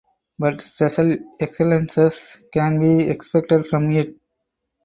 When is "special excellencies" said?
0.61-2.39